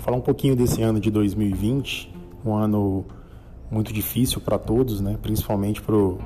[0.00, 2.10] Falar um pouquinho desse ano de 2020,
[2.44, 3.04] um ano
[3.70, 5.18] muito difícil para todos, né?
[5.20, 6.18] principalmente para o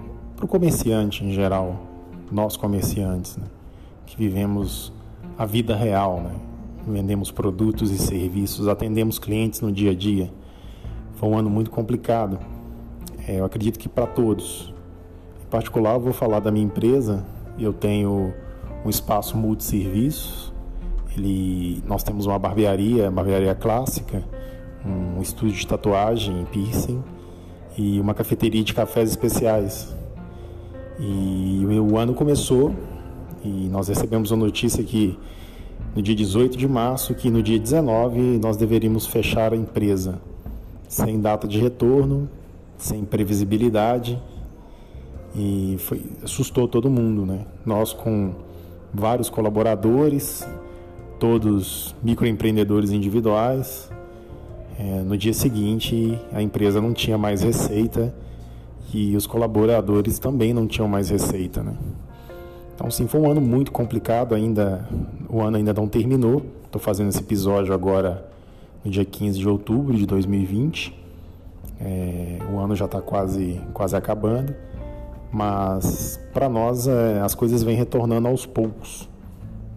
[0.46, 1.84] comerciante em geral,
[2.30, 3.46] nós comerciantes, né?
[4.06, 4.92] que vivemos
[5.36, 6.36] a vida real, né?
[6.86, 10.30] vendemos produtos e serviços, atendemos clientes no dia a dia.
[11.16, 12.38] Foi um ano muito complicado,
[13.26, 14.72] é, eu acredito que para todos.
[15.44, 17.26] Em particular, vou falar da minha empresa,
[17.58, 18.32] eu tenho
[18.84, 20.52] um espaço multisserviços,
[21.16, 24.22] ele, nós temos uma barbearia, barbearia clássica,
[24.84, 27.02] um estúdio de tatuagem, piercing
[27.76, 29.94] e uma cafeteria de cafés especiais.
[30.98, 32.74] E o ano começou
[33.44, 35.18] e nós recebemos a notícia que
[35.94, 40.20] no dia 18 de março que no dia 19 nós deveríamos fechar a empresa,
[40.88, 42.28] sem data de retorno,
[42.76, 44.20] sem previsibilidade
[45.34, 47.44] e foi, assustou todo mundo, né?
[47.66, 48.34] Nós com
[48.92, 50.46] vários colaboradores,
[51.18, 53.90] todos microempreendedores individuais.
[54.78, 58.14] É, no dia seguinte, a empresa não tinha mais receita
[58.92, 61.74] e os colaboradores também não tinham mais receita, né?
[62.74, 64.88] Então, sim, foi um ano muito complicado ainda.
[65.28, 66.42] O ano ainda não terminou.
[66.64, 68.28] Estou fazendo esse episódio agora
[68.84, 70.92] no dia 15 de outubro de 2020.
[71.80, 74.54] É, o ano já está quase, quase acabando.
[75.32, 79.08] Mas para nós é, as coisas vêm retornando aos poucos.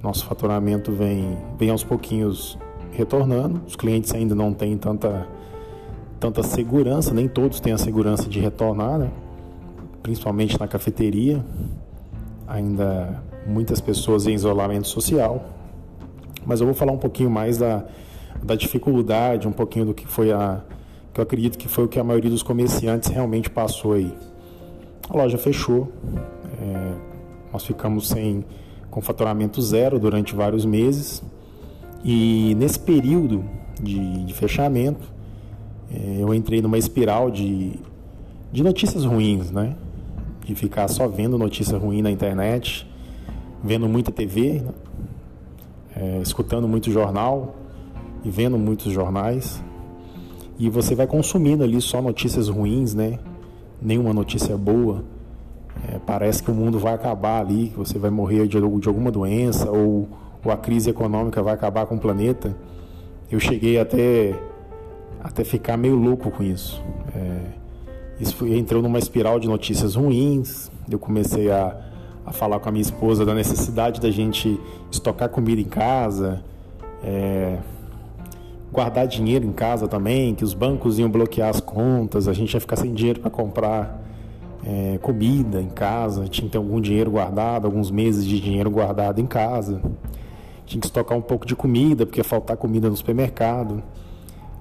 [0.08, 2.58] Nosso faturamento vem, vem aos pouquinhos
[2.94, 3.62] retornando.
[3.68, 5.28] Os clientes ainda não têm tanta,
[6.18, 9.12] tanta segurança, nem todos têm a segurança de retornar, né?
[10.02, 11.44] principalmente na cafeteria
[12.48, 15.44] ainda muitas pessoas em isolamento social.
[16.46, 17.84] Mas eu vou falar um pouquinho mais da,
[18.42, 20.62] da dificuldade, um pouquinho do que foi a
[21.14, 24.14] que eu acredito que foi o que a maioria dos comerciantes realmente passou aí.
[25.10, 25.92] A loja fechou,
[26.62, 26.94] é,
[27.52, 28.46] nós ficamos sem
[28.98, 31.22] com faturamento zero durante vários meses
[32.04, 33.46] e nesse período
[33.80, 35.08] de, de fechamento
[35.94, 37.74] é, eu entrei numa espiral de,
[38.52, 39.76] de notícias ruins, né?
[40.44, 42.90] de ficar só vendo notícia ruim na internet,
[43.64, 44.74] vendo muita TV, né?
[45.96, 47.56] é, escutando muito jornal
[48.26, 49.64] e vendo muitos jornais.
[50.58, 53.20] E você vai consumindo ali só notícias ruins, né?
[53.80, 55.04] Nenhuma notícia boa.
[55.86, 59.12] É, parece que o mundo vai acabar ali, que você vai morrer de, de alguma
[59.12, 60.08] doença ou,
[60.44, 62.56] ou a crise econômica vai acabar com o planeta.
[63.30, 64.34] Eu cheguei até,
[65.24, 66.82] até ficar meio louco com isso.
[67.16, 67.40] É,
[68.20, 70.72] isso foi, entrou numa espiral de notícias ruins.
[70.90, 71.78] Eu comecei a,
[72.26, 74.60] a falar com a minha esposa da necessidade da gente
[74.92, 76.44] estocar comida em casa,
[77.04, 77.58] é,
[78.72, 82.60] guardar dinheiro em casa também, que os bancos iam bloquear as contas, a gente ia
[82.60, 84.07] ficar sem dinheiro para comprar
[84.68, 89.22] é, comida em casa, tinha que ter algum dinheiro guardado, alguns meses de dinheiro guardado
[89.22, 89.82] em casa.
[90.66, 93.82] Tinha que estocar um pouco de comida, porque ia faltar comida no supermercado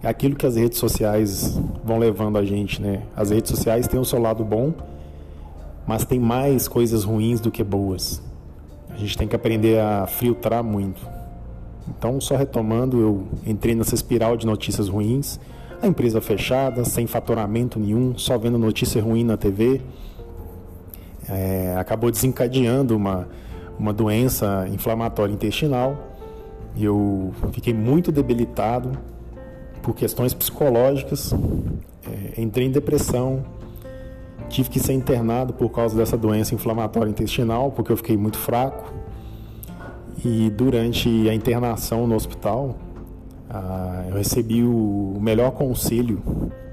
[0.03, 3.03] é aquilo que as redes sociais vão levando a gente, né?
[3.17, 4.73] As redes sociais têm o seu lado bom,
[5.87, 8.23] mas tem mais coisas ruins do que boas.
[8.91, 11.05] A gente tem que aprender a filtrar muito.
[11.89, 15.41] Então, só retomando, eu entrei nessa espiral de notícias ruins,
[15.81, 19.81] a empresa fechada, sem faturamento nenhum, só vendo notícia ruim na TV,
[21.29, 23.29] é, acabou desencadeando uma,
[23.79, 25.97] uma doença inflamatória intestinal.
[26.79, 28.93] Eu fiquei muito debilitado,
[29.83, 31.33] por questões psicológicas,
[32.11, 33.45] é, entrei em depressão,
[34.49, 38.93] tive que ser internado por causa dessa doença inflamatória intestinal, porque eu fiquei muito fraco.
[40.25, 42.75] E durante a internação no hospital,
[43.49, 46.21] ah, eu recebi o melhor conselho,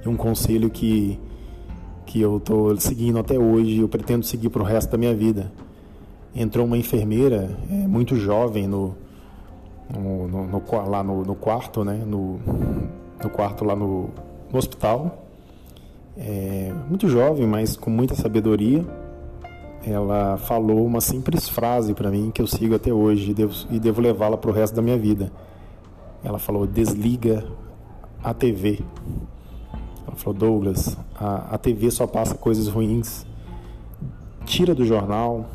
[0.03, 1.19] e um conselho que,
[2.05, 5.51] que eu estou seguindo até hoje, eu pretendo seguir para o resto da minha vida.
[6.35, 8.95] Entrou uma enfermeira é, muito jovem no,
[9.89, 12.39] no, no, no lá no, quarto, né, no,
[13.31, 14.09] quarto lá no,
[14.51, 15.25] no hospital.
[16.17, 18.85] É, muito jovem, mas com muita sabedoria.
[19.85, 23.79] Ela falou uma simples frase para mim que eu sigo até hoje e devo, e
[23.79, 25.29] devo levá-la para o resto da minha vida.
[26.23, 27.45] Ela falou: desliga
[28.23, 28.79] a TV.
[30.07, 33.25] Ela falou: Douglas, a, a TV só passa coisas ruins.
[34.45, 35.49] Tira do jornal,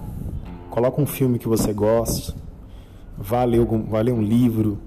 [0.71, 2.35] coloca um filme que você gosta,
[3.17, 4.79] vá ler, algum, vá ler um livro,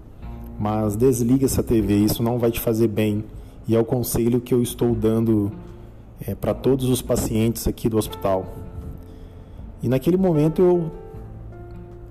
[0.59, 3.23] mas desliga essa TV, isso não vai te fazer bem.
[3.67, 5.51] E é o conselho que eu estou dando
[6.25, 8.45] é, para todos os pacientes aqui do hospital.
[9.83, 10.91] E naquele momento eu,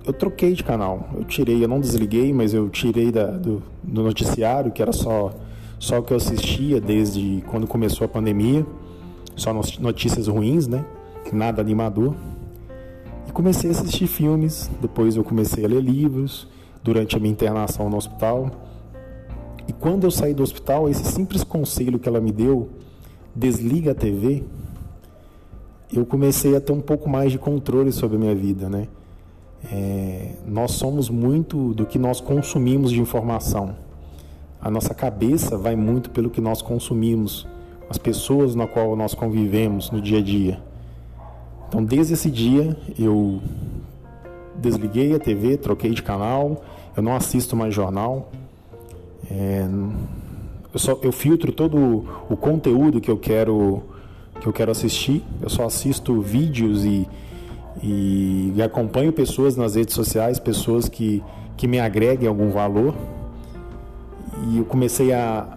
[0.05, 1.09] eu troquei de canal.
[1.15, 5.31] Eu tirei, eu não desliguei, mas eu tirei da, do, do noticiário, que era só,
[5.79, 8.65] só o que eu assistia desde quando começou a pandemia.
[9.35, 10.85] Só notícias ruins, né?
[11.31, 12.15] Nada animador.
[13.27, 16.47] E comecei a assistir filmes, depois eu comecei a ler livros
[16.83, 18.51] durante a minha internação no hospital.
[19.67, 22.69] E quando eu saí do hospital, esse simples conselho que ela me deu,
[23.33, 24.43] desliga a TV,
[25.93, 28.87] eu comecei a ter um pouco mais de controle sobre a minha vida, né?
[29.71, 33.75] É, nós somos muito do que nós consumimos de informação.
[34.61, 37.47] A nossa cabeça vai muito pelo que nós consumimos,
[37.89, 40.61] as pessoas na qual nós convivemos no dia a dia.
[41.67, 43.41] Então, desde esse dia, eu
[44.55, 46.63] desliguei a TV, troquei de canal,
[46.95, 48.31] eu não assisto mais jornal.
[49.29, 49.65] É,
[50.73, 53.83] eu, só, eu filtro todo o conteúdo que eu quero
[54.41, 55.23] que eu quero assistir.
[55.41, 57.07] Eu só assisto vídeos e,
[57.81, 61.23] e, acompanho pessoas nas redes sociais, pessoas que,
[61.55, 62.95] que me agreguem algum valor.
[64.49, 65.47] E eu comecei a,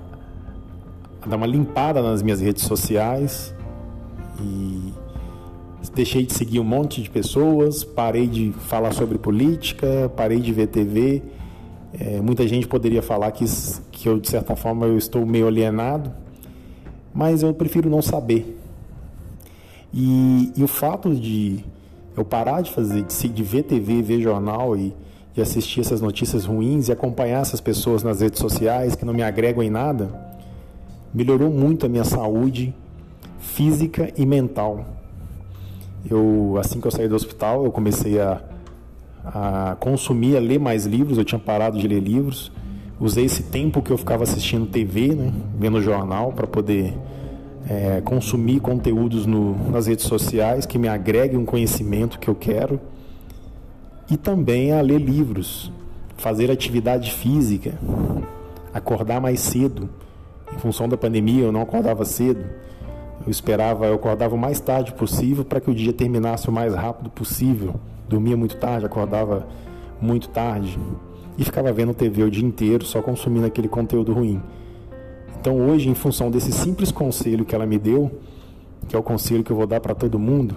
[1.22, 3.54] a dar uma limpada nas minhas redes sociais
[4.40, 4.92] e
[5.94, 10.66] deixei de seguir um monte de pessoas, parei de falar sobre política, parei de ver
[10.66, 11.22] TV.
[11.98, 13.44] É, muita gente poderia falar que,
[13.92, 16.12] que eu, de certa forma, eu estou meio alienado,
[17.12, 18.58] mas eu prefiro não saber.
[19.92, 21.64] E, e o fato de
[22.16, 24.94] eu parar de fazer, de, de ver TV, ver jornal e,
[25.36, 29.64] assistir essas notícias ruins e acompanhar essas pessoas nas redes sociais que não me agregam
[29.64, 30.08] em nada,
[31.12, 32.72] melhorou muito a minha saúde
[33.40, 34.86] física e mental.
[36.08, 38.40] Eu, assim que eu saí do hospital, eu comecei a,
[39.24, 41.18] a consumir, a ler mais livros.
[41.18, 42.52] Eu tinha parado de ler livros.
[43.00, 46.94] Usei esse tempo que eu ficava assistindo TV, né, vendo jornal, para poder
[47.68, 52.80] é, consumir conteúdos no, nas redes sociais que me agreguem um conhecimento que eu quero.
[54.10, 55.72] E também a ler livros,
[56.16, 57.78] fazer atividade física,
[58.72, 59.88] acordar mais cedo.
[60.54, 62.44] Em função da pandemia, eu não acordava cedo
[63.26, 66.74] eu esperava, eu acordava o mais tarde possível para que o dia terminasse o mais
[66.74, 67.74] rápido possível.
[68.06, 69.46] Dormia muito tarde, acordava
[70.00, 70.78] muito tarde
[71.38, 74.42] e ficava vendo TV o dia inteiro, só consumindo aquele conteúdo ruim.
[75.44, 78.10] Então hoje, em função desse simples conselho que ela me deu,
[78.88, 80.56] que é o conselho que eu vou dar para todo mundo,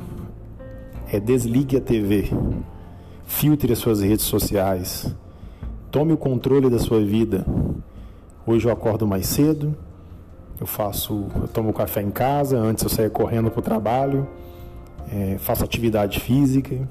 [1.11, 2.31] é desligue a TV,
[3.25, 5.13] filtre as suas redes sociais,
[5.91, 7.45] tome o controle da sua vida.
[8.45, 9.75] Hoje eu acordo mais cedo,
[10.57, 14.25] eu faço, eu tomo café em casa, antes eu saio correndo para o trabalho,
[15.11, 16.87] é, faço atividade física,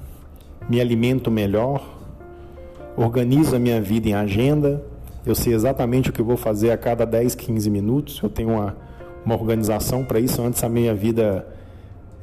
[0.69, 1.83] me alimento melhor,
[2.95, 4.85] organizo a minha vida em agenda,
[5.29, 8.75] eu sei exatamente o que vou fazer a cada 10, 15 minutos, eu tenho uma,
[9.25, 10.41] uma organização para isso.
[10.41, 11.45] Antes a minha vida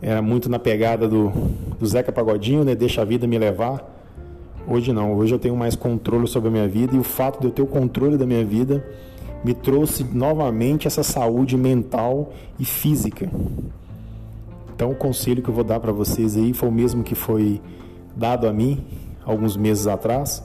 [0.00, 1.30] era muito na pegada do,
[1.78, 2.74] do Zeca Pagodinho, né?
[2.74, 3.92] deixa a vida me levar.
[4.66, 7.46] Hoje não, hoje eu tenho mais controle sobre a minha vida e o fato de
[7.46, 8.82] eu ter o controle da minha vida
[9.44, 13.30] me trouxe novamente essa saúde mental e física.
[14.74, 17.60] Então, o conselho que eu vou dar para vocês aí foi o mesmo que foi
[18.16, 18.82] dado a mim
[19.24, 20.42] alguns meses atrás.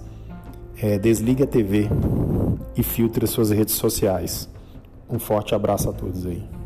[0.81, 1.89] É, desligue a TV
[2.80, 4.48] e filtre as suas redes sociais.
[5.10, 6.58] Um forte abraço a todos aí.